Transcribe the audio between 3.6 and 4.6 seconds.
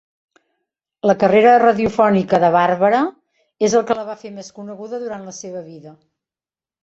és el que la va fer més